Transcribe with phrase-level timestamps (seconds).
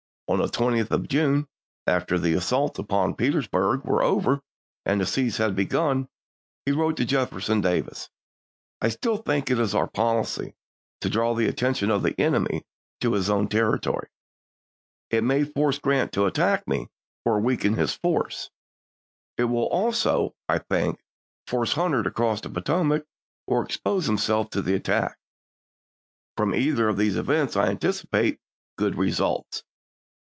[0.27, 1.49] On the 20th of June—
[1.87, 4.39] after the assaults upon Petersburg were over
[4.85, 6.07] and the siege had begun—
[6.65, 8.09] he wrote to Jefferson Davis,"
[8.81, 10.55] I still think it is our policy
[11.01, 12.63] to draw the attention of the enemy
[13.01, 14.07] to his own territory.
[15.09, 16.87] It may force Grant to attack me,
[17.25, 18.51] or weaken his force.
[19.35, 21.03] It will also, I think,
[21.45, 23.05] force Hunter to cross the Potomac,
[23.47, 25.17] or expose himself to attack.
[26.37, 28.39] From either of these events I anticipate
[28.77, 29.65] good results."